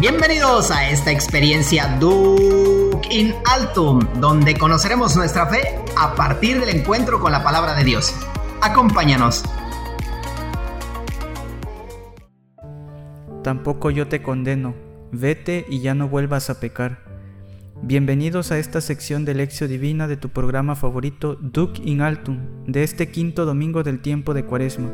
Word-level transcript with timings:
Bienvenidos 0.00 0.70
a 0.70 0.88
esta 0.90 1.10
experiencia 1.10 1.96
Duke 1.98 3.08
in 3.10 3.34
Altum, 3.52 3.98
donde 4.20 4.56
conoceremos 4.56 5.16
nuestra 5.16 5.46
fe 5.46 5.60
a 5.96 6.14
partir 6.14 6.60
del 6.60 6.68
encuentro 6.68 7.18
con 7.18 7.32
la 7.32 7.42
palabra 7.42 7.74
de 7.74 7.82
Dios. 7.82 8.14
Acompáñanos. 8.62 9.42
Tampoco 13.42 13.90
yo 13.90 14.06
te 14.06 14.22
condeno, 14.22 14.76
vete 15.10 15.66
y 15.68 15.80
ya 15.80 15.96
no 15.96 16.08
vuelvas 16.08 16.48
a 16.48 16.60
pecar. 16.60 17.00
Bienvenidos 17.82 18.52
a 18.52 18.58
esta 18.58 18.80
sección 18.80 19.24
de 19.24 19.34
Lección 19.34 19.68
Divina 19.68 20.06
de 20.06 20.16
tu 20.16 20.28
programa 20.28 20.76
favorito 20.76 21.36
Duke 21.40 21.82
in 21.84 22.02
Altum, 22.02 22.38
de 22.68 22.84
este 22.84 23.10
quinto 23.10 23.44
domingo 23.46 23.82
del 23.82 24.00
tiempo 24.00 24.32
de 24.32 24.44
Cuaresma. 24.44 24.90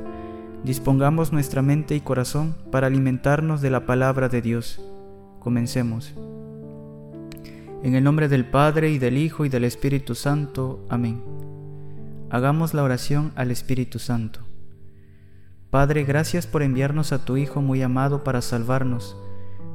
Dispongamos 0.64 1.30
nuestra 1.30 1.60
mente 1.60 1.94
y 1.94 2.00
corazón 2.00 2.56
para 2.72 2.86
alimentarnos 2.86 3.60
de 3.60 3.68
la 3.68 3.84
palabra 3.84 4.30
de 4.30 4.40
Dios. 4.40 4.80
Comencemos. 5.44 6.14
En 7.82 7.94
el 7.94 8.02
nombre 8.02 8.28
del 8.28 8.46
Padre 8.46 8.90
y 8.90 8.98
del 8.98 9.18
Hijo 9.18 9.44
y 9.44 9.50
del 9.50 9.64
Espíritu 9.64 10.14
Santo. 10.14 10.86
Amén. 10.88 11.22
Hagamos 12.30 12.72
la 12.72 12.82
oración 12.82 13.30
al 13.36 13.50
Espíritu 13.50 13.98
Santo. 13.98 14.40
Padre, 15.68 16.04
gracias 16.04 16.46
por 16.46 16.62
enviarnos 16.62 17.12
a 17.12 17.26
tu 17.26 17.36
Hijo 17.36 17.60
muy 17.60 17.82
amado 17.82 18.24
para 18.24 18.40
salvarnos. 18.40 19.18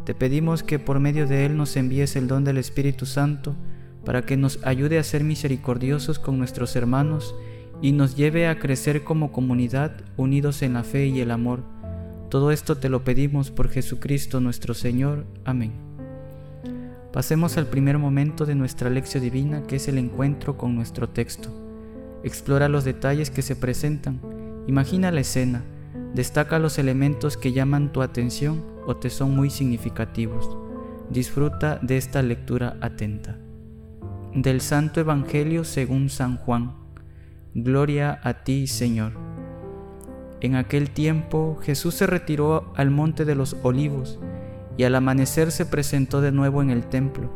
Te 0.05 0.15
pedimos 0.15 0.63
que 0.63 0.79
por 0.79 0.99
medio 0.99 1.27
de 1.27 1.45
Él 1.45 1.55
nos 1.55 1.77
envíes 1.77 2.15
el 2.15 2.27
don 2.27 2.43
del 2.43 2.57
Espíritu 2.57 3.05
Santo 3.05 3.55
para 4.03 4.23
que 4.23 4.37
nos 4.37 4.59
ayude 4.65 4.97
a 4.97 5.03
ser 5.03 5.23
misericordiosos 5.23 6.17
con 6.17 6.39
nuestros 6.39 6.75
hermanos 6.75 7.35
y 7.79 7.91
nos 7.91 8.15
lleve 8.15 8.47
a 8.47 8.57
crecer 8.57 9.03
como 9.03 9.31
comunidad 9.31 9.91
unidos 10.17 10.63
en 10.63 10.73
la 10.73 10.83
fe 10.83 11.05
y 11.05 11.19
el 11.21 11.29
amor 11.29 11.63
todo 12.29 12.51
esto 12.51 12.77
te 12.77 12.89
lo 12.89 13.03
pedimos 13.03 13.49
por 13.49 13.69
Jesucristo 13.69 14.39
nuestro 14.39 14.75
Señor. 14.75 15.25
Amén. 15.45 15.71
Pasemos 17.11 17.57
al 17.57 17.65
primer 17.65 17.97
momento 17.97 18.45
de 18.45 18.53
nuestra 18.53 18.91
lección 18.91 19.23
divina, 19.23 19.63
que 19.63 19.77
es 19.77 19.87
el 19.87 19.97
encuentro 19.97 20.55
con 20.55 20.75
nuestro 20.75 21.09
texto. 21.09 21.49
Explora 22.23 22.69
los 22.69 22.83
detalles 22.83 23.31
que 23.31 23.41
se 23.41 23.55
presentan, 23.55 24.21
imagina 24.67 25.09
la 25.09 25.21
escena, 25.21 25.63
destaca 26.13 26.59
los 26.59 26.77
elementos 26.77 27.35
que 27.35 27.51
llaman 27.51 27.91
tu 27.91 28.03
atención 28.03 28.63
o 28.85 28.95
te 28.95 29.09
son 29.09 29.35
muy 29.35 29.49
significativos. 29.49 30.55
Disfruta 31.09 31.79
de 31.81 31.97
esta 31.97 32.21
lectura 32.21 32.77
atenta. 32.81 33.37
Del 34.35 34.61
Santo 34.61 34.99
Evangelio 34.99 35.63
según 35.63 36.09
San 36.09 36.37
Juan. 36.37 36.75
Gloria 37.55 38.19
a 38.23 38.43
ti, 38.43 38.67
Señor. 38.67 39.28
En 40.41 40.55
aquel 40.55 40.89
tiempo 40.89 41.57
Jesús 41.61 41.95
se 41.95 42.07
retiró 42.07 42.71
al 42.75 42.91
monte 42.91 43.25
de 43.25 43.35
los 43.35 43.57
olivos 43.63 44.19
y 44.77 44.85
al 44.85 44.95
amanecer 44.95 45.51
se 45.51 45.65
presentó 45.65 46.21
de 46.21 46.31
nuevo 46.31 46.61
en 46.61 46.69
el 46.69 46.85
templo, 46.85 47.29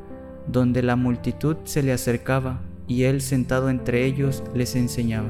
donde 0.47 0.81
la 0.81 0.95
multitud 0.95 1.57
se 1.65 1.83
le 1.83 1.91
acercaba 1.91 2.61
y 2.87 3.03
él 3.03 3.21
sentado 3.21 3.69
entre 3.69 4.05
ellos 4.05 4.43
les 4.53 4.75
enseñaba. 4.75 5.29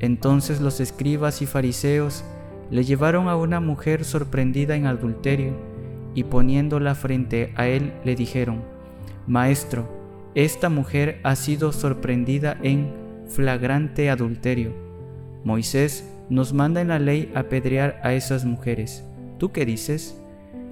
Entonces 0.00 0.60
los 0.60 0.80
escribas 0.80 1.40
y 1.40 1.46
fariseos 1.46 2.24
le 2.70 2.84
llevaron 2.84 3.28
a 3.28 3.36
una 3.36 3.60
mujer 3.60 4.04
sorprendida 4.04 4.76
en 4.76 4.86
adulterio 4.86 5.54
y 6.14 6.24
poniéndola 6.24 6.94
frente 6.94 7.52
a 7.56 7.66
él 7.66 7.94
le 8.04 8.14
dijeron, 8.14 8.62
Maestro, 9.26 9.88
esta 10.34 10.68
mujer 10.68 11.20
ha 11.24 11.34
sido 11.36 11.72
sorprendida 11.72 12.58
en 12.62 12.92
flagrante 13.26 14.10
adulterio. 14.10 14.72
Moisés 15.44 16.04
nos 16.30 16.52
manda 16.52 16.80
en 16.80 16.88
la 16.88 16.98
ley 16.98 17.32
apedrear 17.34 18.00
a 18.02 18.12
esas 18.14 18.44
mujeres. 18.44 19.04
¿Tú 19.38 19.52
qué 19.52 19.64
dices? 19.64 20.20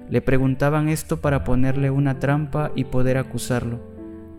Le 0.09 0.21
preguntaban 0.21 0.89
esto 0.89 1.17
para 1.17 1.43
ponerle 1.43 1.89
una 1.89 2.19
trampa 2.19 2.71
y 2.75 2.85
poder 2.85 3.17
acusarlo. 3.17 3.79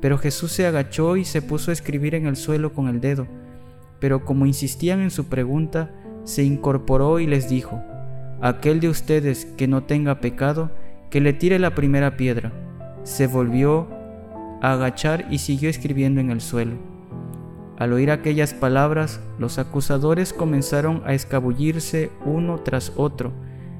Pero 0.00 0.18
Jesús 0.18 0.52
se 0.52 0.66
agachó 0.66 1.16
y 1.16 1.24
se 1.24 1.42
puso 1.42 1.70
a 1.70 1.74
escribir 1.74 2.14
en 2.14 2.26
el 2.26 2.36
suelo 2.36 2.72
con 2.72 2.88
el 2.88 3.00
dedo. 3.00 3.26
Pero 4.00 4.24
como 4.24 4.46
insistían 4.46 5.00
en 5.00 5.10
su 5.10 5.26
pregunta, 5.26 5.90
se 6.24 6.44
incorporó 6.44 7.20
y 7.20 7.26
les 7.26 7.48
dijo, 7.48 7.82
Aquel 8.40 8.78
de 8.78 8.88
ustedes 8.88 9.44
que 9.44 9.66
no 9.66 9.82
tenga 9.82 10.20
pecado, 10.20 10.70
que 11.10 11.20
le 11.20 11.32
tire 11.32 11.58
la 11.58 11.74
primera 11.74 12.16
piedra. 12.16 12.52
Se 13.02 13.26
volvió 13.26 13.88
a 14.62 14.74
agachar 14.74 15.26
y 15.30 15.38
siguió 15.38 15.68
escribiendo 15.68 16.20
en 16.20 16.30
el 16.30 16.40
suelo. 16.40 16.87
Al 17.78 17.92
oír 17.92 18.10
aquellas 18.10 18.54
palabras, 18.54 19.20
los 19.38 19.60
acusadores 19.60 20.32
comenzaron 20.32 21.00
a 21.06 21.14
escabullirse 21.14 22.10
uno 22.24 22.58
tras 22.58 22.92
otro, 22.96 23.30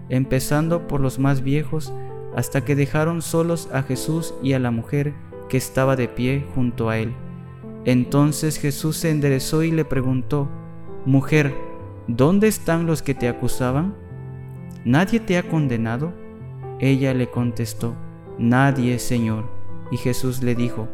empezando 0.08 0.86
por 0.86 1.00
los 1.00 1.18
más 1.18 1.42
viejos, 1.42 1.92
hasta 2.36 2.64
que 2.64 2.76
dejaron 2.76 3.22
solos 3.22 3.68
a 3.72 3.82
Jesús 3.82 4.34
y 4.40 4.52
a 4.52 4.60
la 4.60 4.70
mujer 4.70 5.14
que 5.48 5.56
estaba 5.56 5.96
de 5.96 6.06
pie 6.06 6.46
junto 6.54 6.90
a 6.90 6.98
él. 6.98 7.12
Entonces 7.84 8.58
Jesús 8.58 8.96
se 8.98 9.10
enderezó 9.10 9.64
y 9.64 9.72
le 9.72 9.84
preguntó, 9.84 10.48
Mujer, 11.04 11.52
¿dónde 12.06 12.46
están 12.46 12.86
los 12.86 13.02
que 13.02 13.14
te 13.14 13.28
acusaban? 13.28 13.96
¿Nadie 14.84 15.18
te 15.18 15.38
ha 15.38 15.48
condenado? 15.48 16.12
Ella 16.78 17.14
le 17.14 17.28
contestó, 17.30 17.96
Nadie, 18.38 19.00
Señor. 19.00 19.50
Y 19.90 19.96
Jesús 19.96 20.40
le 20.44 20.54
dijo, 20.54 20.86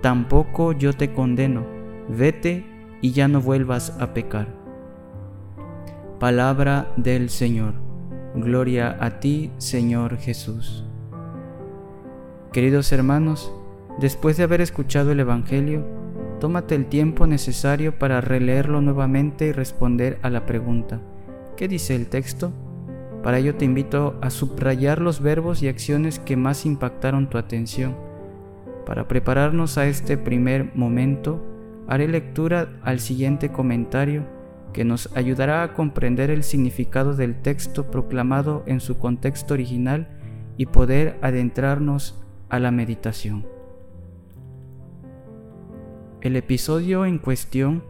Tampoco 0.00 0.72
yo 0.72 0.94
te 0.94 1.12
condeno 1.12 1.75
vete 2.08 2.64
y 3.00 3.12
ya 3.12 3.28
no 3.28 3.40
vuelvas 3.40 3.96
a 4.00 4.14
pecar. 4.14 4.48
Palabra 6.18 6.92
del 6.96 7.30
Señor. 7.30 7.74
Gloria 8.34 8.96
a 9.00 9.20
ti, 9.20 9.50
Señor 9.58 10.18
Jesús. 10.18 10.84
Queridos 12.52 12.90
hermanos, 12.92 13.52
después 13.98 14.36
de 14.36 14.44
haber 14.44 14.60
escuchado 14.60 15.12
el 15.12 15.20
Evangelio, 15.20 15.84
tómate 16.40 16.74
el 16.74 16.86
tiempo 16.86 17.26
necesario 17.26 17.98
para 17.98 18.20
releerlo 18.20 18.80
nuevamente 18.80 19.46
y 19.46 19.52
responder 19.52 20.18
a 20.22 20.30
la 20.30 20.46
pregunta, 20.46 21.00
¿qué 21.56 21.68
dice 21.68 21.94
el 21.94 22.08
texto? 22.08 22.52
Para 23.22 23.38
ello 23.38 23.56
te 23.56 23.64
invito 23.64 24.18
a 24.22 24.30
subrayar 24.30 25.00
los 25.00 25.20
verbos 25.20 25.62
y 25.62 25.68
acciones 25.68 26.18
que 26.18 26.36
más 26.36 26.64
impactaron 26.64 27.28
tu 27.28 27.38
atención. 27.38 27.96
Para 28.86 29.08
prepararnos 29.08 29.78
a 29.78 29.86
este 29.86 30.16
primer 30.16 30.74
momento, 30.76 31.42
haré 31.88 32.08
lectura 32.08 32.80
al 32.82 33.00
siguiente 33.00 33.50
comentario 33.50 34.26
que 34.72 34.84
nos 34.84 35.14
ayudará 35.16 35.62
a 35.62 35.72
comprender 35.72 36.30
el 36.30 36.42
significado 36.42 37.14
del 37.14 37.40
texto 37.40 37.90
proclamado 37.90 38.62
en 38.66 38.80
su 38.80 38.98
contexto 38.98 39.54
original 39.54 40.08
y 40.56 40.66
poder 40.66 41.18
adentrarnos 41.22 42.22
a 42.48 42.58
la 42.58 42.70
meditación. 42.70 43.46
El 46.20 46.36
episodio 46.36 47.06
en 47.06 47.18
cuestión 47.18 47.84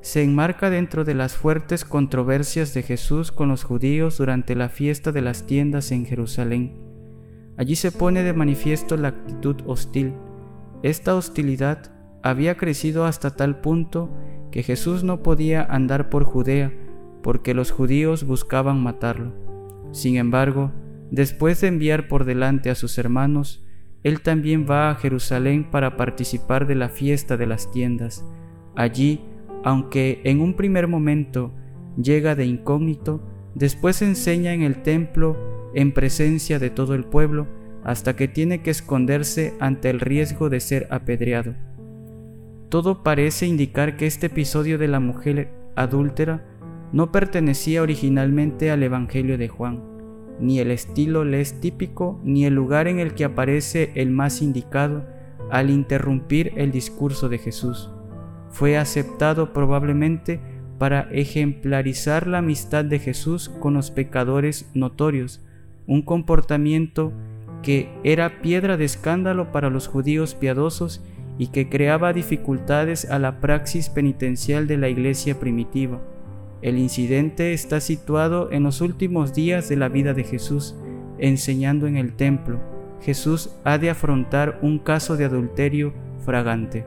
se 0.00 0.22
enmarca 0.22 0.70
dentro 0.70 1.04
de 1.04 1.14
las 1.14 1.36
fuertes 1.36 1.84
controversias 1.84 2.72
de 2.72 2.82
Jesús 2.82 3.30
con 3.30 3.48
los 3.48 3.64
judíos 3.64 4.18
durante 4.18 4.54
la 4.54 4.68
fiesta 4.68 5.12
de 5.12 5.22
las 5.22 5.44
tiendas 5.44 5.90
en 5.92 6.06
Jerusalén. 6.06 6.80
Allí 7.56 7.76
se 7.76 7.92
pone 7.92 8.22
de 8.22 8.32
manifiesto 8.32 8.96
la 8.96 9.08
actitud 9.08 9.56
hostil. 9.66 10.14
Esta 10.82 11.14
hostilidad 11.14 11.92
había 12.22 12.56
crecido 12.56 13.04
hasta 13.04 13.36
tal 13.36 13.60
punto 13.60 14.10
que 14.50 14.62
Jesús 14.62 15.04
no 15.04 15.22
podía 15.22 15.62
andar 15.62 16.08
por 16.10 16.24
Judea 16.24 16.72
porque 17.22 17.54
los 17.54 17.70
judíos 17.70 18.24
buscaban 18.24 18.82
matarlo. 18.82 19.32
Sin 19.92 20.16
embargo, 20.16 20.72
después 21.10 21.60
de 21.60 21.68
enviar 21.68 22.08
por 22.08 22.24
delante 22.24 22.70
a 22.70 22.74
sus 22.74 22.98
hermanos, 22.98 23.64
él 24.02 24.20
también 24.20 24.66
va 24.68 24.90
a 24.90 24.94
Jerusalén 24.94 25.70
para 25.70 25.96
participar 25.96 26.66
de 26.66 26.74
la 26.74 26.88
fiesta 26.88 27.36
de 27.36 27.46
las 27.46 27.70
tiendas. 27.70 28.24
Allí, 28.76 29.20
aunque 29.64 30.20
en 30.24 30.40
un 30.40 30.54
primer 30.54 30.86
momento 30.86 31.52
llega 32.00 32.34
de 32.34 32.46
incógnito, 32.46 33.20
después 33.54 34.02
enseña 34.02 34.52
en 34.52 34.62
el 34.62 34.82
templo 34.82 35.36
en 35.74 35.92
presencia 35.92 36.58
de 36.58 36.70
todo 36.70 36.94
el 36.94 37.04
pueblo 37.04 37.48
hasta 37.84 38.14
que 38.14 38.28
tiene 38.28 38.62
que 38.62 38.70
esconderse 38.70 39.54
ante 39.60 39.90
el 39.90 40.00
riesgo 40.00 40.48
de 40.48 40.60
ser 40.60 40.86
apedreado. 40.90 41.54
Todo 42.68 43.02
parece 43.02 43.46
indicar 43.46 43.96
que 43.96 44.06
este 44.06 44.26
episodio 44.26 44.76
de 44.76 44.88
la 44.88 45.00
mujer 45.00 45.50
adúltera 45.74 46.44
no 46.92 47.12
pertenecía 47.12 47.80
originalmente 47.80 48.70
al 48.70 48.82
Evangelio 48.82 49.38
de 49.38 49.48
Juan, 49.48 49.82
ni 50.38 50.58
el 50.58 50.70
estilo 50.70 51.24
le 51.24 51.40
es 51.40 51.60
típico, 51.60 52.20
ni 52.24 52.44
el 52.44 52.54
lugar 52.54 52.86
en 52.86 52.98
el 52.98 53.14
que 53.14 53.24
aparece 53.24 53.92
el 53.94 54.10
más 54.10 54.42
indicado 54.42 55.06
al 55.50 55.70
interrumpir 55.70 56.52
el 56.56 56.70
discurso 56.70 57.30
de 57.30 57.38
Jesús. 57.38 57.90
Fue 58.50 58.76
aceptado 58.76 59.54
probablemente 59.54 60.40
para 60.78 61.08
ejemplarizar 61.10 62.26
la 62.26 62.38
amistad 62.38 62.84
de 62.84 62.98
Jesús 62.98 63.48
con 63.48 63.74
los 63.74 63.90
pecadores 63.90 64.70
notorios, 64.74 65.42
un 65.86 66.02
comportamiento 66.02 67.12
que 67.62 67.90
era 68.04 68.42
piedra 68.42 68.76
de 68.76 68.84
escándalo 68.84 69.52
para 69.52 69.70
los 69.70 69.88
judíos 69.88 70.34
piadosos 70.34 71.02
y 71.38 71.48
que 71.48 71.68
creaba 71.68 72.12
dificultades 72.12 73.08
a 73.10 73.18
la 73.18 73.40
praxis 73.40 73.88
penitencial 73.88 74.66
de 74.66 74.76
la 74.76 74.88
iglesia 74.88 75.38
primitiva. 75.38 76.00
El 76.60 76.78
incidente 76.78 77.52
está 77.52 77.80
situado 77.80 78.50
en 78.50 78.64
los 78.64 78.80
últimos 78.80 79.32
días 79.32 79.68
de 79.68 79.76
la 79.76 79.88
vida 79.88 80.12
de 80.12 80.24
Jesús, 80.24 80.74
enseñando 81.18 81.86
en 81.86 81.96
el 81.96 82.14
templo, 82.14 82.58
Jesús 83.00 83.50
ha 83.64 83.78
de 83.78 83.90
afrontar 83.90 84.58
un 84.62 84.78
caso 84.78 85.16
de 85.16 85.24
adulterio 85.24 85.92
fragante. 86.24 86.84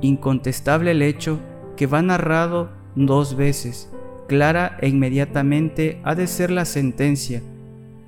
Incontestable 0.00 0.90
el 0.90 1.02
hecho 1.02 1.40
que 1.76 1.86
va 1.86 2.02
narrado 2.02 2.70
dos 2.94 3.36
veces, 3.36 3.92
clara 4.28 4.76
e 4.80 4.88
inmediatamente 4.88 6.00
ha 6.02 6.14
de 6.14 6.26
ser 6.26 6.50
la 6.50 6.64
sentencia. 6.64 7.42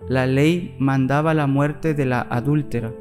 La 0.09 0.27
ley 0.27 0.75
mandaba 0.79 1.33
la 1.33 1.47
muerte 1.47 1.95
de 1.95 2.07
la 2.07 2.23
adúltera, 2.23 2.93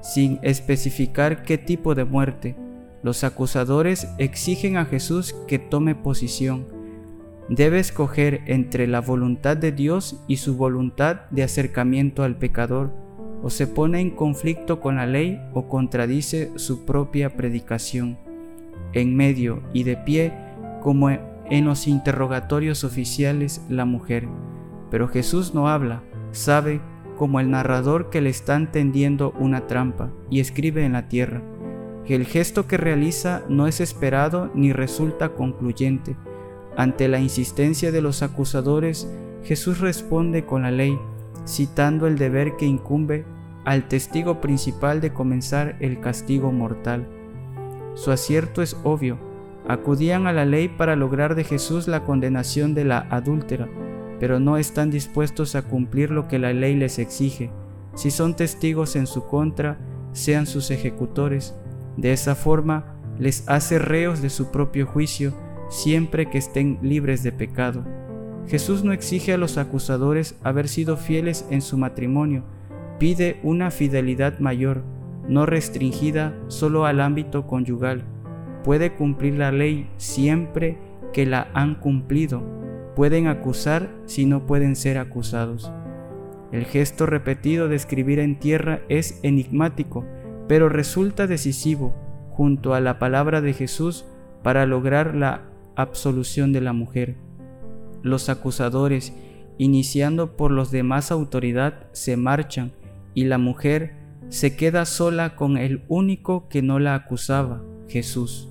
sin 0.00 0.38
especificar 0.42 1.42
qué 1.42 1.58
tipo 1.58 1.94
de 1.94 2.04
muerte. 2.04 2.56
Los 3.02 3.24
acusadores 3.24 4.08
exigen 4.18 4.76
a 4.76 4.84
Jesús 4.84 5.34
que 5.46 5.58
tome 5.58 5.94
posición. 5.94 6.66
Debe 7.48 7.78
escoger 7.78 8.42
entre 8.46 8.86
la 8.86 9.00
voluntad 9.00 9.56
de 9.56 9.72
Dios 9.72 10.22
y 10.28 10.36
su 10.36 10.56
voluntad 10.56 11.22
de 11.30 11.42
acercamiento 11.42 12.22
al 12.22 12.36
pecador, 12.36 12.92
o 13.42 13.50
se 13.50 13.66
pone 13.66 14.00
en 14.00 14.10
conflicto 14.10 14.80
con 14.80 14.96
la 14.96 15.06
ley 15.06 15.40
o 15.54 15.68
contradice 15.68 16.50
su 16.56 16.84
propia 16.84 17.36
predicación. 17.36 18.18
En 18.92 19.16
medio 19.16 19.62
y 19.72 19.84
de 19.84 19.96
pie, 19.96 20.32
como 20.82 21.08
en 21.10 21.64
los 21.64 21.86
interrogatorios 21.86 22.84
oficiales, 22.84 23.62
la 23.68 23.84
mujer. 23.84 24.28
Pero 24.90 25.08
Jesús 25.08 25.54
no 25.54 25.68
habla, 25.68 26.02
sabe 26.32 26.80
como 27.18 27.40
el 27.40 27.50
narrador 27.50 28.08
que 28.08 28.20
le 28.20 28.30
están 28.30 28.70
tendiendo 28.72 29.34
una 29.38 29.66
trampa 29.66 30.10
y 30.30 30.40
escribe 30.40 30.84
en 30.84 30.92
la 30.92 31.08
tierra, 31.08 31.42
que 32.06 32.14
el 32.14 32.24
gesto 32.24 32.66
que 32.66 32.78
realiza 32.78 33.42
no 33.48 33.66
es 33.66 33.80
esperado 33.80 34.50
ni 34.54 34.72
resulta 34.72 35.30
concluyente. 35.30 36.16
Ante 36.76 37.08
la 37.08 37.18
insistencia 37.18 37.92
de 37.92 38.00
los 38.00 38.22
acusadores, 38.22 39.12
Jesús 39.42 39.80
responde 39.80 40.46
con 40.46 40.62
la 40.62 40.70
ley, 40.70 40.98
citando 41.46 42.06
el 42.06 42.16
deber 42.16 42.56
que 42.56 42.66
incumbe 42.66 43.26
al 43.64 43.88
testigo 43.88 44.40
principal 44.40 45.00
de 45.00 45.12
comenzar 45.12 45.76
el 45.80 46.00
castigo 46.00 46.52
mortal. 46.52 47.06
Su 47.94 48.12
acierto 48.12 48.62
es 48.62 48.76
obvio, 48.84 49.18
acudían 49.66 50.26
a 50.26 50.32
la 50.32 50.44
ley 50.44 50.68
para 50.68 50.96
lograr 50.96 51.34
de 51.34 51.44
Jesús 51.44 51.88
la 51.88 52.04
condenación 52.04 52.74
de 52.74 52.84
la 52.84 53.06
adúltera, 53.10 53.68
pero 54.20 54.40
no 54.40 54.56
están 54.56 54.90
dispuestos 54.90 55.54
a 55.54 55.62
cumplir 55.62 56.10
lo 56.10 56.28
que 56.28 56.38
la 56.38 56.52
ley 56.52 56.74
les 56.74 56.98
exige. 56.98 57.50
Si 57.94 58.10
son 58.10 58.34
testigos 58.34 58.96
en 58.96 59.06
su 59.06 59.26
contra, 59.26 59.78
sean 60.12 60.46
sus 60.46 60.70
ejecutores. 60.70 61.54
De 61.96 62.12
esa 62.12 62.34
forma, 62.34 62.94
les 63.18 63.48
hace 63.48 63.78
reos 63.78 64.22
de 64.22 64.30
su 64.30 64.50
propio 64.50 64.86
juicio, 64.86 65.34
siempre 65.68 66.30
que 66.30 66.38
estén 66.38 66.78
libres 66.82 67.22
de 67.22 67.32
pecado. 67.32 67.84
Jesús 68.46 68.84
no 68.84 68.92
exige 68.92 69.34
a 69.34 69.38
los 69.38 69.58
acusadores 69.58 70.36
haber 70.42 70.68
sido 70.68 70.96
fieles 70.96 71.46
en 71.50 71.60
su 71.60 71.76
matrimonio, 71.76 72.44
pide 72.98 73.38
una 73.42 73.70
fidelidad 73.70 74.38
mayor, 74.38 74.82
no 75.28 75.44
restringida 75.44 76.34
solo 76.48 76.86
al 76.86 77.00
ámbito 77.00 77.46
conyugal. 77.46 78.04
Puede 78.64 78.94
cumplir 78.94 79.34
la 79.34 79.52
ley 79.52 79.88
siempre 79.98 80.78
que 81.12 81.26
la 81.26 81.48
han 81.52 81.74
cumplido, 81.74 82.42
pueden 82.98 83.28
acusar 83.28 83.88
si 84.06 84.26
no 84.26 84.44
pueden 84.44 84.74
ser 84.74 84.98
acusados. 84.98 85.70
El 86.50 86.64
gesto 86.64 87.06
repetido 87.06 87.68
de 87.68 87.76
escribir 87.76 88.18
en 88.18 88.40
tierra 88.40 88.80
es 88.88 89.20
enigmático, 89.22 90.04
pero 90.48 90.68
resulta 90.68 91.28
decisivo 91.28 91.94
junto 92.32 92.74
a 92.74 92.80
la 92.80 92.98
palabra 92.98 93.40
de 93.40 93.52
Jesús 93.52 94.04
para 94.42 94.66
lograr 94.66 95.14
la 95.14 95.44
absolución 95.76 96.52
de 96.52 96.60
la 96.60 96.72
mujer. 96.72 97.14
Los 98.02 98.28
acusadores, 98.28 99.14
iniciando 99.58 100.36
por 100.36 100.50
los 100.50 100.72
de 100.72 100.82
más 100.82 101.12
autoridad, 101.12 101.86
se 101.92 102.16
marchan 102.16 102.72
y 103.14 103.26
la 103.26 103.38
mujer 103.38 103.94
se 104.28 104.56
queda 104.56 104.84
sola 104.86 105.36
con 105.36 105.56
el 105.56 105.84
único 105.86 106.48
que 106.48 106.62
no 106.62 106.80
la 106.80 106.96
acusaba, 106.96 107.62
Jesús. 107.86 108.48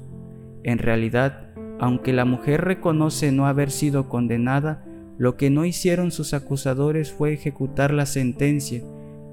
En 0.64 0.78
realidad, 0.78 1.47
aunque 1.80 2.14
la 2.14 2.26
mujer 2.26 2.62
reconoce 2.62 3.32
no 3.32 3.48
haber 3.48 3.72
sido 3.72 4.10
condenada, 4.10 4.84
lo 5.18 5.36
que 5.36 5.50
no 5.50 5.66
hicieron 5.66 6.12
sus 6.12 6.34
acusadores 6.34 7.12
fue 7.12 7.34
ejecutar 7.34 7.94
la 7.94 8.06
sentencia. 8.06 8.84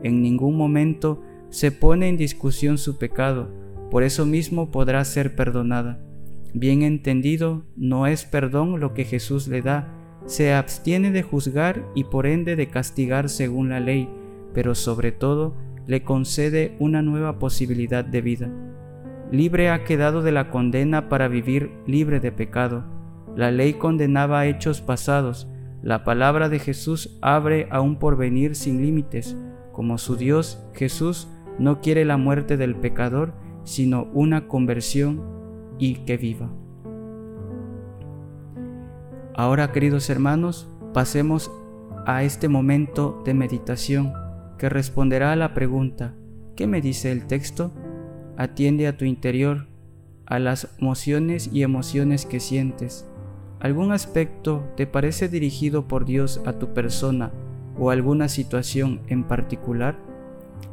En 0.02 0.22
ningún 0.22 0.56
momento 0.56 1.22
se 1.50 1.72
pone 1.72 2.08
en 2.08 2.16
discusión 2.16 2.78
su 2.78 2.98
pecado, 2.98 3.50
por 3.90 4.02
eso 4.02 4.26
mismo 4.26 4.70
podrá 4.70 5.04
ser 5.04 5.36
perdonada. 5.36 6.00
Bien 6.52 6.82
entendido, 6.82 7.64
no 7.76 8.06
es 8.06 8.24
perdón 8.24 8.80
lo 8.80 8.94
que 8.94 9.04
Jesús 9.04 9.48
le 9.48 9.62
da, 9.62 9.92
se 10.26 10.54
abstiene 10.54 11.10
de 11.10 11.22
juzgar 11.22 11.84
y 11.94 12.04
por 12.04 12.26
ende 12.26 12.56
de 12.56 12.68
castigar 12.68 13.28
según 13.28 13.68
la 13.68 13.80
ley, 13.80 14.08
pero 14.54 14.74
sobre 14.74 15.12
todo 15.12 15.56
le 15.86 16.02
concede 16.02 16.76
una 16.78 17.02
nueva 17.02 17.38
posibilidad 17.38 18.04
de 18.04 18.20
vida 18.22 18.73
libre 19.34 19.70
ha 19.70 19.84
quedado 19.84 20.22
de 20.22 20.32
la 20.32 20.50
condena 20.50 21.08
para 21.08 21.28
vivir 21.28 21.72
libre 21.86 22.20
de 22.20 22.32
pecado. 22.32 22.84
La 23.36 23.50
ley 23.50 23.74
condenaba 23.74 24.46
hechos 24.46 24.80
pasados, 24.80 25.48
la 25.82 26.02
palabra 26.02 26.48
de 26.48 26.58
Jesús 26.58 27.18
abre 27.20 27.68
a 27.70 27.80
un 27.82 27.98
porvenir 27.98 28.56
sin 28.56 28.80
límites. 28.80 29.36
Como 29.72 29.98
su 29.98 30.16
Dios, 30.16 30.64
Jesús 30.72 31.28
no 31.58 31.80
quiere 31.80 32.04
la 32.04 32.16
muerte 32.16 32.56
del 32.56 32.74
pecador, 32.74 33.34
sino 33.64 34.04
una 34.14 34.48
conversión 34.48 35.22
y 35.78 35.96
que 36.06 36.16
viva. 36.16 36.50
Ahora, 39.36 39.72
queridos 39.72 40.08
hermanos, 40.10 40.70
pasemos 40.92 41.50
a 42.06 42.22
este 42.22 42.48
momento 42.48 43.20
de 43.24 43.34
meditación 43.34 44.12
que 44.58 44.68
responderá 44.68 45.32
a 45.32 45.36
la 45.36 45.54
pregunta, 45.54 46.14
¿qué 46.56 46.66
me 46.66 46.80
dice 46.80 47.10
el 47.10 47.26
texto? 47.26 47.72
Atiende 48.36 48.88
a 48.88 48.96
tu 48.96 49.04
interior, 49.04 49.68
a 50.26 50.38
las 50.38 50.68
emociones 50.80 51.50
y 51.52 51.62
emociones 51.62 52.26
que 52.26 52.40
sientes. 52.40 53.06
¿Algún 53.60 53.92
aspecto 53.92 54.64
te 54.76 54.86
parece 54.86 55.28
dirigido 55.28 55.86
por 55.86 56.04
Dios 56.04 56.40
a 56.44 56.54
tu 56.54 56.74
persona 56.74 57.30
o 57.78 57.90
alguna 57.90 58.28
situación 58.28 59.00
en 59.06 59.24
particular? 59.24 59.96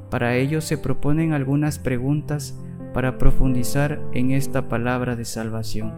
Para 0.09 0.35
ello 0.35 0.59
se 0.59 0.77
proponen 0.77 1.33
algunas 1.33 1.79
preguntas 1.79 2.57
para 2.93 3.17
profundizar 3.17 4.01
en 4.11 4.31
esta 4.31 4.67
palabra 4.67 5.15
de 5.15 5.25
salvación. 5.25 5.93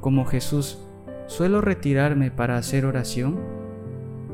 Como 0.00 0.24
Jesús, 0.24 0.78
¿suelo 1.26 1.60
retirarme 1.60 2.30
para 2.30 2.56
hacer 2.56 2.84
oración? 2.84 3.38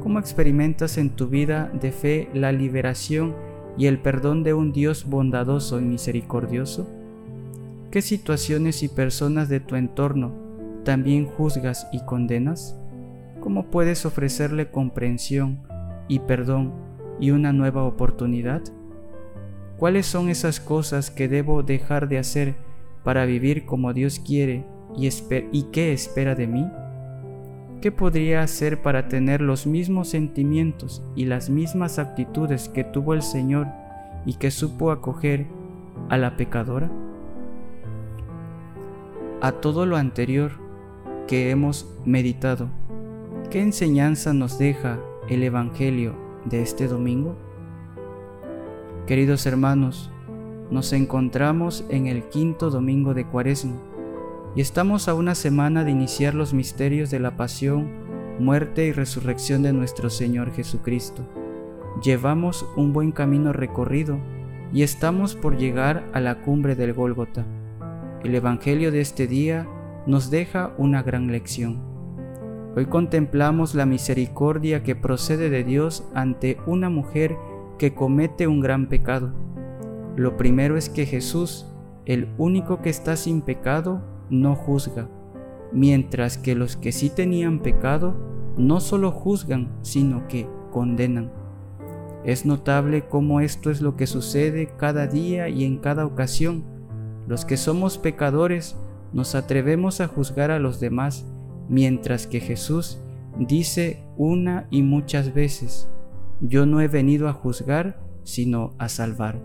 ¿Cómo 0.01 0.19
experimentas 0.19 0.99
en 0.99 1.11
tu 1.11 1.29
vida 1.29 1.71
de 1.73 1.93
fe 1.93 2.31
la 2.33 2.53
liberación 2.53 3.35
y 3.77 3.87
el 3.87 3.99
perdón 3.99 4.43
de 4.43 4.55
un 4.55 4.73
Dios 4.73 5.05
bondadoso 5.07 5.81
y 5.81 5.85
misericordioso? 5.85 6.89
¿Qué 7.91 8.03
situaciones 8.03 8.83
y 8.83 8.89
personas 8.89 9.49
de 9.49 9.61
tu 9.61 9.77
entorno 9.77 10.33
también 10.85 11.27
juzgas 11.27 11.87
y 11.93 12.05
condenas? 12.05 12.79
¿Cómo 13.41 13.71
puedes 13.71 14.07
ofrecerle 14.07 14.71
comprensión 14.71 15.61
y 16.09 16.21
perdón 16.21 16.73
y 17.21 17.31
una 17.31 17.53
nueva 17.53 17.85
oportunidad? 17.85 18.63
¿Cuáles 19.79 20.07
son 20.07 20.31
esas 20.31 20.59
cosas 20.59 21.11
que 21.11 21.29
debo 21.29 21.63
dejar 21.63 22.09
de 22.09 22.19
hacer 22.19 22.55
para 23.05 23.27
vivir 23.27 23.67
como 23.67 23.93
Dios 23.93 24.19
quiere 24.19 24.65
y, 24.97 25.09
y 25.53 25.63
qué 25.73 25.93
espera 25.93 26.35
de 26.35 26.47
mí? 26.47 26.67
¿Qué 27.87 27.93
podría 27.93 28.43
hacer 28.43 28.83
para 28.83 29.07
tener 29.07 29.41
los 29.41 29.65
mismos 29.65 30.09
sentimientos 30.09 31.05
y 31.15 31.27
las 31.27 31.51
mismas 31.51 32.01
actitudes 32.01 32.69
que 32.69 32.83
tuvo 32.83 33.15
el 33.15 33.23
Señor 33.23 33.69
y 34.25 34.35
que 34.35 34.51
supo 34.51 34.91
acoger 34.91 35.47
a 36.09 36.17
la 36.17 36.37
pecadora? 36.37 36.91
A 39.41 39.53
todo 39.53 39.87
lo 39.87 39.97
anterior 39.97 40.51
que 41.29 41.51
hemos 41.51 41.89
meditado, 42.05 42.69
¿qué 43.51 43.61
enseñanza 43.61 44.33
nos 44.33 44.59
deja 44.59 44.99
el 45.29 45.45
Evangelio 45.45 46.17
de 46.45 46.63
este 46.63 46.89
domingo? 46.89 47.37
Queridos 49.07 49.47
hermanos, 49.47 50.11
nos 50.73 50.93
encontramos 50.93 51.85
en 51.89 52.09
el 52.09 52.25
quinto 52.31 52.71
domingo 52.71 53.15
de 53.15 53.27
Cuaresma 53.27 53.77
y 54.57 54.63
estamos 54.63 55.07
a 55.07 55.15
una 55.15 55.35
semana 55.35 55.85
de 55.85 55.91
iniciar 55.91 56.35
los 56.35 56.55
misterios 56.55 57.11
de 57.11 57.21
la 57.21 57.37
pasión, 57.37 57.91
muerte 58.41 58.87
y 58.87 58.93
resurrección 58.93 59.63
de 59.63 59.75
nuestro 59.75 60.09
Señor 60.09 60.51
Jesucristo. 60.51 61.29
Llevamos 62.03 62.67
un 62.75 62.95
buen 62.95 63.13
camino 63.13 63.53
recorrido 63.53 64.19
y 64.73 64.83
estamos 64.83 65.35
por 65.35 65.59
llegar 65.59 66.09
a 66.15 66.21
la 66.21 66.41
cumbre 66.41 66.75
del 66.75 66.95
Gólgota. 66.95 67.45
El 68.25 68.35
Evangelio 68.35 68.91
de 68.91 69.03
este 69.03 69.27
día 69.27 69.69
nos 70.07 70.31
deja 70.31 70.73
una 70.79 71.03
gran 71.03 71.27
lección. 71.31 71.83
Hoy 72.75 72.87
contemplamos 72.87 73.75
la 73.75 73.85
misericordia 73.85 74.83
que 74.83 74.97
procede 74.97 75.51
de 75.51 75.65
Dios 75.65 76.09
ante 76.15 76.57
una 76.67 76.89
mujer 76.89 77.37
que 77.79 77.95
comete 77.95 78.47
un 78.47 78.61
gran 78.61 78.89
pecado. 78.89 79.35
Lo 80.17 80.39
primero 80.39 80.79
es 80.79 80.89
que 80.89 81.05
Jesús, 81.05 81.67
el 82.07 82.29
único 82.39 82.81
que 82.81 82.89
está 82.89 83.17
sin 83.17 83.43
pecado, 83.43 84.16
no 84.31 84.55
juzga, 84.55 85.09
mientras 85.73 86.39
que 86.39 86.55
los 86.55 86.77
que 86.77 86.93
sí 86.93 87.11
tenían 87.11 87.61
pecado 87.61 88.15
no 88.57 88.81
solo 88.81 89.11
juzgan, 89.11 89.77
sino 89.83 90.27
que 90.29 90.49
condenan. 90.71 91.33
Es 92.25 92.45
notable 92.45 93.07
cómo 93.09 93.41
esto 93.41 93.71
es 93.71 93.81
lo 93.81 93.97
que 93.97 94.07
sucede 94.07 94.69
cada 94.77 95.07
día 95.07 95.49
y 95.49 95.65
en 95.65 95.79
cada 95.79 96.07
ocasión. 96.07 96.65
Los 97.29 97.45
que 97.45 97.57
somos 97.57 97.99
pecadores 97.99 98.77
nos 99.13 99.35
atrevemos 99.35 100.01
a 100.01 100.09
juzgar 100.09 100.51
a 100.51 100.59
los 100.59 100.81
demás, 100.81 101.27
mientras 101.69 102.27
que 102.27 102.41
Jesús 102.41 102.99
dice 103.39 104.05
una 104.17 104.67
y 104.71 104.83
muchas 104.83 105.35
veces, 105.35 105.89
yo 106.41 106.67
no 106.67 106.81
he 106.81 106.89
venido 106.89 107.29
a 107.29 107.33
juzgar, 107.33 108.01
sino 108.25 108.75
a 108.79 108.89
salvar. 108.89 109.41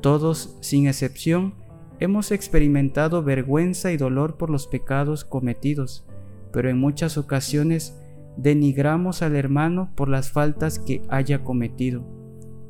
Todos, 0.00 0.56
sin 0.60 0.86
excepción, 0.86 1.54
hemos 2.00 2.32
experimentado 2.32 3.22
vergüenza 3.22 3.92
y 3.92 3.96
dolor 3.96 4.36
por 4.36 4.50
los 4.50 4.66
pecados 4.66 5.24
cometidos, 5.24 6.06
pero 6.52 6.68
en 6.68 6.78
muchas 6.78 7.16
ocasiones 7.18 8.00
denigramos 8.36 9.22
al 9.22 9.36
hermano 9.36 9.92
por 9.94 10.08
las 10.08 10.30
faltas 10.30 10.78
que 10.78 11.02
haya 11.08 11.44
cometido. 11.44 12.04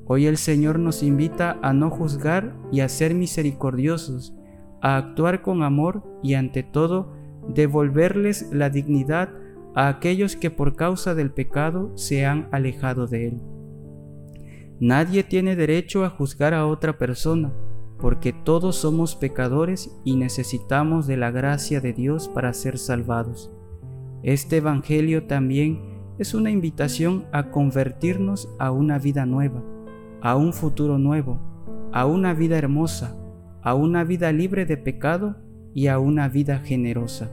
Hoy 0.06 0.26
el 0.26 0.36
Señor 0.36 0.78
nos 0.78 1.02
invita 1.02 1.58
a 1.62 1.72
no 1.72 1.90
juzgar 1.90 2.54
y 2.70 2.80
a 2.80 2.88
ser 2.88 3.14
misericordiosos, 3.14 4.34
a 4.82 4.96
actuar 4.96 5.40
con 5.40 5.62
amor 5.62 6.02
y 6.22 6.34
ante 6.34 6.62
todo 6.62 7.12
devolverles 7.48 8.50
la 8.52 8.68
dignidad 8.68 9.30
a 9.74 9.88
aquellos 9.88 10.36
que 10.36 10.50
por 10.50 10.76
causa 10.76 11.14
del 11.14 11.30
pecado 11.30 11.92
se 11.96 12.26
han 12.26 12.48
alejado 12.52 13.06
de 13.06 13.28
Él. 13.28 13.40
Nadie 14.78 15.22
tiene 15.22 15.56
derecho 15.56 16.04
a 16.04 16.10
juzgar 16.10 16.52
a 16.52 16.66
otra 16.66 16.98
persona, 16.98 17.52
porque 17.98 18.32
todos 18.32 18.76
somos 18.76 19.16
pecadores 19.16 19.96
y 20.04 20.16
necesitamos 20.16 21.06
de 21.06 21.16
la 21.16 21.30
gracia 21.30 21.80
de 21.80 21.92
Dios 21.92 22.28
para 22.28 22.52
ser 22.52 22.78
salvados. 22.78 23.50
Este 24.22 24.58
Evangelio 24.58 25.26
también 25.26 25.94
es 26.18 26.34
una 26.34 26.50
invitación 26.50 27.26
a 27.32 27.50
convertirnos 27.50 28.48
a 28.58 28.70
una 28.70 28.98
vida 28.98 29.26
nueva, 29.26 29.62
a 30.22 30.36
un 30.36 30.52
futuro 30.52 30.98
nuevo, 30.98 31.38
a 31.92 32.06
una 32.06 32.34
vida 32.34 32.56
hermosa, 32.56 33.16
a 33.62 33.74
una 33.74 34.04
vida 34.04 34.32
libre 34.32 34.66
de 34.66 34.76
pecado 34.76 35.36
y 35.74 35.88
a 35.88 35.98
una 35.98 36.28
vida 36.28 36.58
generosa. 36.58 37.30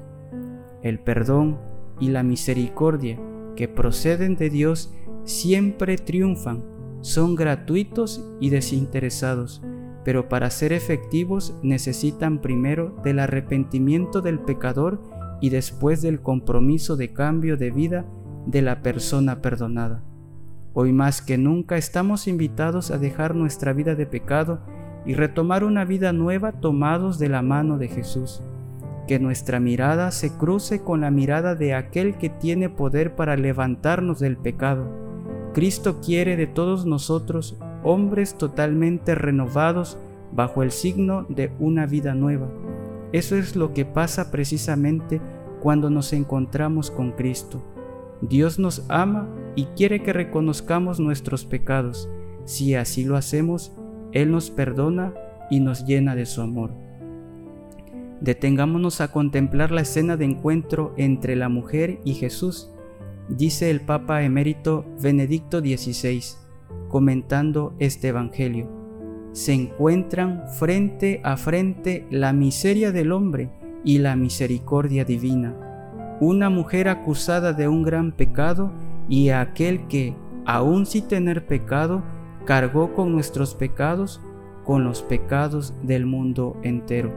El 0.81 0.99
perdón 0.99 1.59
y 1.99 2.09
la 2.09 2.23
misericordia 2.23 3.19
que 3.55 3.67
proceden 3.67 4.35
de 4.35 4.49
Dios 4.49 4.93
siempre 5.23 5.97
triunfan, 5.97 6.63
son 7.01 7.35
gratuitos 7.35 8.23
y 8.39 8.49
desinteresados, 8.49 9.61
pero 10.03 10.29
para 10.29 10.49
ser 10.49 10.73
efectivos 10.73 11.55
necesitan 11.61 12.39
primero 12.39 12.95
del 13.03 13.19
arrepentimiento 13.19 14.21
del 14.21 14.39
pecador 14.39 15.01
y 15.41 15.49
después 15.49 16.01
del 16.01 16.21
compromiso 16.21 16.95
de 16.95 17.13
cambio 17.13 17.57
de 17.57 17.71
vida 17.71 18.05
de 18.45 18.61
la 18.61 18.81
persona 18.81 19.41
perdonada. 19.41 20.03
Hoy 20.73 20.93
más 20.93 21.21
que 21.21 21.37
nunca 21.37 21.77
estamos 21.77 22.27
invitados 22.27 22.91
a 22.91 22.97
dejar 22.97 23.35
nuestra 23.35 23.73
vida 23.73 23.95
de 23.95 24.05
pecado 24.05 24.61
y 25.05 25.15
retomar 25.15 25.63
una 25.63 25.83
vida 25.83 26.13
nueva 26.13 26.53
tomados 26.53 27.19
de 27.19 27.29
la 27.29 27.41
mano 27.41 27.77
de 27.77 27.87
Jesús. 27.87 28.41
Que 29.07 29.19
nuestra 29.19 29.59
mirada 29.59 30.11
se 30.11 30.31
cruce 30.37 30.81
con 30.81 31.01
la 31.01 31.11
mirada 31.11 31.55
de 31.55 31.73
aquel 31.73 32.17
que 32.17 32.29
tiene 32.29 32.69
poder 32.69 33.15
para 33.15 33.35
levantarnos 33.35 34.19
del 34.19 34.37
pecado. 34.37 34.87
Cristo 35.53 35.99
quiere 35.99 36.37
de 36.37 36.47
todos 36.47 36.85
nosotros 36.85 37.57
hombres 37.83 38.37
totalmente 38.37 39.15
renovados 39.15 39.97
bajo 40.31 40.63
el 40.63 40.71
signo 40.71 41.25
de 41.29 41.51
una 41.59 41.85
vida 41.85 42.15
nueva 42.15 42.47
eso 43.13 43.35
es 43.35 43.57
lo 43.57 43.73
que 43.73 43.83
pasa 43.83 44.31
precisamente 44.31 45.21
cuando 45.61 45.89
nos 45.89 46.13
encontramos 46.13 46.91
con 46.91 47.11
Cristo. 47.11 47.61
Dios 48.21 48.57
nos 48.57 48.85
ama 48.89 49.27
y 49.55 49.65
quiere 49.65 50.01
que 50.01 50.13
reconozcamos 50.13 50.99
nuestros 50.99 51.45
pecados. 51.45 52.09
Si 52.45 52.75
así 52.75 53.03
lo 53.03 53.17
hacemos, 53.17 53.73
Él 54.13 54.31
nos 54.31 54.49
perdona 54.49 55.13
y 55.49 55.59
nos 55.59 55.85
llena 55.85 56.15
de 56.15 56.25
su 56.25 56.41
amor. 56.41 56.71
Detengámonos 58.21 59.01
a 59.01 59.11
contemplar 59.11 59.71
la 59.71 59.81
escena 59.81 60.15
de 60.15 60.25
encuentro 60.25 60.93
entre 60.95 61.35
la 61.35 61.49
mujer 61.49 61.99
y 62.05 62.13
Jesús, 62.13 62.71
dice 63.27 63.71
el 63.71 63.81
Papa 63.81 64.21
emérito 64.23 64.85
Benedicto 65.01 65.59
XVI, 65.59 66.21
comentando 66.89 67.73
este 67.79 68.09
Evangelio 68.09 68.81
se 69.33 69.53
encuentran 69.53 70.43
frente 70.49 71.21
a 71.23 71.37
frente 71.37 72.05
la 72.09 72.33
miseria 72.33 72.91
del 72.91 73.11
hombre 73.11 73.49
y 73.83 73.99
la 73.99 74.15
misericordia 74.15 75.05
divina. 75.05 75.55
Una 76.19 76.49
mujer 76.49 76.89
acusada 76.89 77.53
de 77.53 77.67
un 77.67 77.83
gran 77.83 78.11
pecado 78.11 78.71
y 79.07 79.29
aquel 79.29 79.87
que, 79.87 80.15
aun 80.45 80.85
sin 80.85 81.07
tener 81.07 81.47
pecado, 81.47 82.03
cargó 82.45 82.93
con 82.93 83.11
nuestros 83.11 83.55
pecados, 83.55 84.21
con 84.65 84.83
los 84.83 85.01
pecados 85.01 85.73
del 85.81 86.05
mundo 86.05 86.57
entero. 86.61 87.11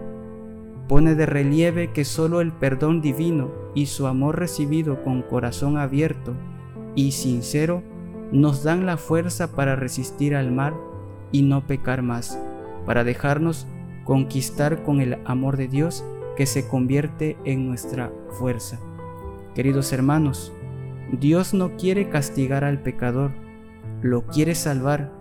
Pone 0.88 1.14
de 1.14 1.26
relieve 1.26 1.92
que 1.92 2.04
solo 2.04 2.40
el 2.40 2.52
perdón 2.52 3.00
divino 3.00 3.50
y 3.74 3.86
su 3.86 4.06
amor 4.06 4.38
recibido 4.38 5.02
con 5.02 5.22
corazón 5.22 5.76
abierto 5.76 6.34
y 6.94 7.12
sincero 7.12 7.82
nos 8.34 8.64
dan 8.64 8.84
la 8.84 8.96
fuerza 8.96 9.52
para 9.52 9.76
resistir 9.76 10.34
al 10.34 10.50
mal 10.50 10.74
y 11.30 11.42
no 11.42 11.68
pecar 11.68 12.02
más, 12.02 12.36
para 12.84 13.04
dejarnos 13.04 13.68
conquistar 14.02 14.82
con 14.82 15.00
el 15.00 15.18
amor 15.24 15.56
de 15.56 15.68
Dios 15.68 16.04
que 16.36 16.44
se 16.44 16.66
convierte 16.66 17.38
en 17.44 17.68
nuestra 17.68 18.10
fuerza. 18.30 18.80
Queridos 19.54 19.92
hermanos, 19.92 20.52
Dios 21.12 21.54
no 21.54 21.76
quiere 21.76 22.08
castigar 22.08 22.64
al 22.64 22.82
pecador, 22.82 23.30
lo 24.02 24.26
quiere 24.26 24.56
salvar, 24.56 25.12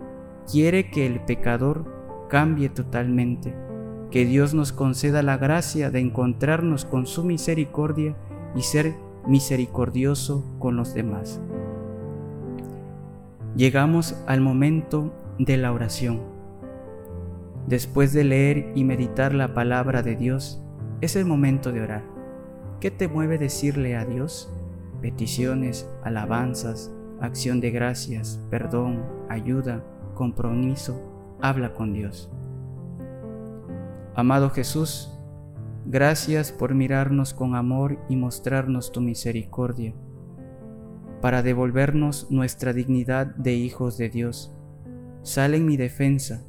quiere 0.50 0.90
que 0.90 1.06
el 1.06 1.20
pecador 1.20 2.26
cambie 2.28 2.68
totalmente, 2.68 3.54
que 4.10 4.26
Dios 4.26 4.54
nos 4.54 4.72
conceda 4.72 5.22
la 5.22 5.36
gracia 5.36 5.92
de 5.92 6.00
encontrarnos 6.00 6.84
con 6.84 7.06
su 7.06 7.22
misericordia 7.22 8.16
y 8.56 8.62
ser 8.62 8.96
misericordioso 9.24 10.44
con 10.58 10.74
los 10.74 10.94
demás. 10.94 11.40
Llegamos 13.56 14.20
al 14.26 14.40
momento 14.40 15.14
de 15.38 15.56
la 15.56 15.72
oración. 15.72 16.20
Después 17.68 18.12
de 18.12 18.24
leer 18.24 18.72
y 18.74 18.82
meditar 18.82 19.32
la 19.32 19.54
palabra 19.54 20.02
de 20.02 20.16
Dios, 20.16 20.60
es 21.00 21.14
el 21.14 21.24
momento 21.24 21.70
de 21.70 21.82
orar. 21.82 22.02
¿Qué 22.80 22.90
te 22.90 23.06
mueve 23.06 23.38
decirle 23.38 23.96
a 23.96 24.04
Dios? 24.04 24.52
Peticiones, 25.00 25.88
alabanzas, 26.02 26.92
acción 27.20 27.60
de 27.60 27.70
gracias, 27.70 28.40
perdón, 28.50 29.04
ayuda, 29.28 29.84
compromiso. 30.14 31.00
Habla 31.40 31.74
con 31.74 31.92
Dios. 31.92 32.32
Amado 34.16 34.50
Jesús, 34.50 35.16
gracias 35.86 36.50
por 36.50 36.74
mirarnos 36.74 37.32
con 37.32 37.54
amor 37.54 37.98
y 38.08 38.16
mostrarnos 38.16 38.90
tu 38.90 39.00
misericordia, 39.00 39.94
para 41.24 41.42
devolvernos 41.42 42.30
nuestra 42.30 42.74
dignidad 42.74 43.34
de 43.34 43.54
hijos 43.54 43.96
de 43.96 44.10
Dios 44.10 44.54
Sale 45.22 45.56
en 45.56 45.64
mi 45.64 45.78
defensa, 45.78 46.44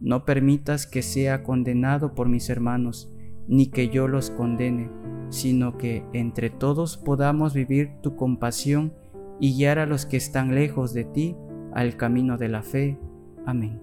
no 0.00 0.24
permitas 0.24 0.88
que 0.88 1.02
sea 1.02 1.44
condenado 1.44 2.12
por 2.16 2.28
mis 2.28 2.50
hermanos, 2.50 3.08
ni 3.46 3.68
que 3.68 3.88
yo 3.88 4.08
los 4.08 4.30
condene, 4.30 4.90
sino 5.28 5.78
que 5.78 6.04
entre 6.12 6.50
todos 6.50 6.96
podamos 6.96 7.54
vivir 7.54 8.00
tu 8.02 8.16
compasión 8.16 8.92
y 9.38 9.56
guiar 9.56 9.78
a 9.78 9.86
los 9.86 10.06
que 10.06 10.16
están 10.16 10.56
lejos 10.56 10.92
de 10.92 11.04
ti 11.04 11.36
al 11.72 11.96
camino 11.96 12.36
de 12.36 12.48
la 12.48 12.64
fe. 12.64 12.98
Amén. 13.46 13.80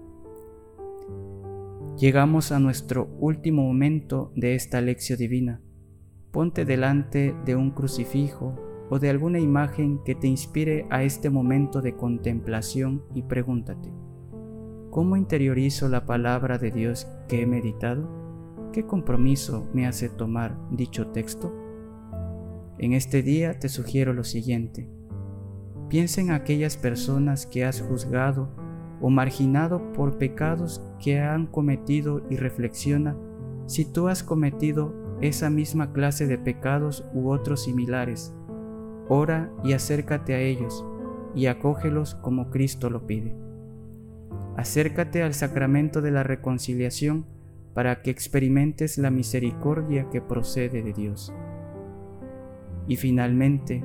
Llegamos 1.96 2.52
a 2.52 2.58
nuestro 2.58 3.08
último 3.18 3.62
momento 3.62 4.30
de 4.36 4.56
esta 4.56 4.82
lección 4.82 5.18
divina. 5.18 5.62
Ponte 6.32 6.66
delante 6.66 7.34
de 7.46 7.56
un 7.56 7.70
crucifijo 7.70 8.63
o 8.90 8.98
de 8.98 9.10
alguna 9.10 9.40
imagen 9.40 10.00
que 10.04 10.14
te 10.14 10.26
inspire 10.26 10.86
a 10.90 11.02
este 11.02 11.30
momento 11.30 11.80
de 11.80 11.94
contemplación 11.96 13.02
y 13.14 13.22
pregúntate, 13.22 13.92
¿Cómo 14.94 15.16
interiorizo 15.16 15.88
la 15.88 16.06
palabra 16.06 16.56
de 16.56 16.70
Dios 16.70 17.08
que 17.26 17.42
he 17.42 17.46
meditado? 17.46 18.08
¿Qué 18.72 18.86
compromiso 18.86 19.68
me 19.74 19.88
hace 19.88 20.08
tomar 20.08 20.56
dicho 20.70 21.08
texto? 21.08 21.52
En 22.78 22.92
este 22.92 23.20
día 23.24 23.58
te 23.58 23.68
sugiero 23.68 24.12
lo 24.12 24.22
siguiente. 24.22 24.88
Piensa 25.88 26.20
en 26.20 26.30
aquellas 26.30 26.76
personas 26.76 27.44
que 27.44 27.64
has 27.64 27.80
juzgado 27.80 28.54
o 29.00 29.10
marginado 29.10 29.92
por 29.94 30.16
pecados 30.16 30.80
que 31.02 31.18
han 31.18 31.48
cometido 31.48 32.22
y 32.30 32.36
reflexiona 32.36 33.16
si 33.66 33.84
tú 33.84 34.06
has 34.06 34.22
cometido 34.22 34.94
esa 35.20 35.50
misma 35.50 35.92
clase 35.92 36.28
de 36.28 36.38
pecados 36.38 37.04
u 37.12 37.30
otros 37.30 37.64
similares. 37.64 38.32
Ora 39.08 39.50
y 39.62 39.72
acércate 39.72 40.34
a 40.34 40.40
ellos 40.40 40.84
y 41.34 41.46
acógelos 41.46 42.14
como 42.14 42.50
Cristo 42.50 42.90
lo 42.90 43.06
pide. 43.06 43.34
Acércate 44.56 45.22
al 45.22 45.34
sacramento 45.34 46.00
de 46.00 46.10
la 46.10 46.22
reconciliación 46.22 47.26
para 47.74 48.02
que 48.02 48.10
experimentes 48.10 48.98
la 48.98 49.10
misericordia 49.10 50.08
que 50.10 50.20
procede 50.20 50.82
de 50.82 50.92
Dios. 50.92 51.34
Y 52.86 52.96
finalmente, 52.96 53.82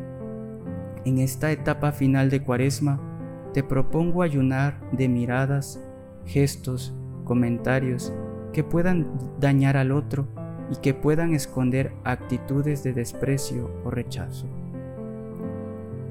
en 1.06 1.18
esta 1.18 1.52
etapa 1.52 1.92
final 1.92 2.30
de 2.30 2.44
Cuaresma, 2.44 3.02
te 3.54 3.64
propongo 3.64 4.22
ayunar 4.22 4.80
de 4.92 5.10
miradas, 5.10 5.84
gestos, 6.26 6.94
comentarios 7.24 8.14
que 8.54 8.64
puedan 8.64 9.08
dañar 9.40 9.76
al 9.76 9.92
otro 9.92 10.28
y 10.72 10.76
que 10.78 10.94
puedan 10.94 11.34
esconder 11.34 11.94
actitudes 12.04 12.84
de 12.84 12.94
desprecio 12.94 13.72
o 13.84 13.90
rechazo. 13.90 14.48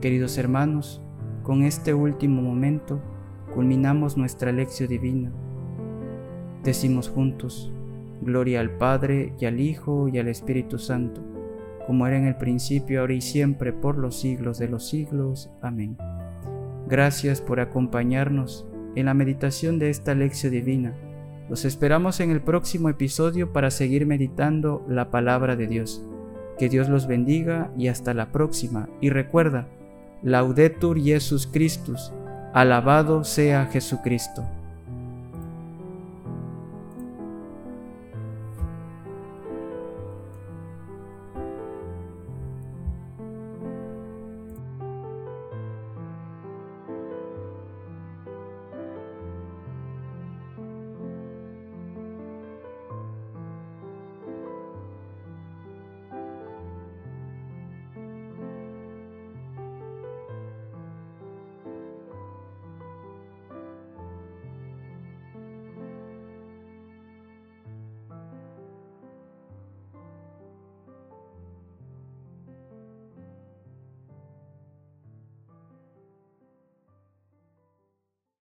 Queridos 0.01 0.39
hermanos, 0.39 1.03
con 1.43 1.65
este 1.65 1.93
último 1.93 2.41
momento 2.41 3.01
culminamos 3.53 4.17
nuestra 4.17 4.53
lección 4.53 4.89
divina. 4.89 5.33
Decimos 6.63 7.09
juntos, 7.09 7.73
Gloria 8.21 8.61
al 8.61 8.71
Padre 8.71 9.33
y 9.41 9.47
al 9.47 9.59
Hijo 9.59 10.07
y 10.07 10.19
al 10.19 10.29
Espíritu 10.29 10.79
Santo, 10.79 11.21
como 11.85 12.07
era 12.07 12.17
en 12.17 12.27
el 12.27 12.37
principio, 12.37 13.01
ahora 13.01 13.15
y 13.15 13.21
siempre, 13.21 13.73
por 13.73 13.99
los 13.99 14.21
siglos 14.21 14.59
de 14.61 14.69
los 14.69 14.89
siglos. 14.89 15.51
Amén. 15.63 15.97
Gracias 16.89 17.41
por 17.41 17.59
acompañarnos 17.59 18.69
en 18.95 19.07
la 19.07 19.15
meditación 19.15 19.81
de 19.81 19.91
esta 19.91 20.15
lección 20.15 20.53
divina. 20.53 20.95
Los 21.49 21.65
esperamos 21.65 22.21
en 22.21 22.31
el 22.31 22.41
próximo 22.41 22.89
episodio 22.89 23.53
para 23.53 23.73
seguir 23.73 24.07
meditando 24.07 24.85
la 24.89 25.11
palabra 25.11 25.57
de 25.57 25.67
Dios. 25.67 26.05
Que 26.57 26.69
Dios 26.69 26.89
los 26.89 27.09
bendiga 27.09 27.73
y 27.77 27.89
hasta 27.89 28.15
la 28.15 28.31
próxima. 28.31 28.89
Y 29.01 29.11
recuerda, 29.11 29.69
Laudetur 30.23 30.99
Jesus 30.99 31.47
Christus, 31.47 32.13
alabado 32.53 33.23
sea 33.23 33.67
Jesucristo. 33.67 34.58